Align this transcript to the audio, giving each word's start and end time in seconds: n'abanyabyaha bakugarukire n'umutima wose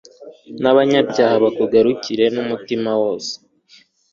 n'abanyabyaha 0.61 1.35
bakugarukire 1.43 2.25
n'umutima 2.35 2.91
wose 3.01 3.31